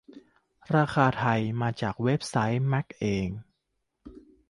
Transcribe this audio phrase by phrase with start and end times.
[0.75, 3.27] ราคาไทย มาจากเว็บไซค์แมคเอง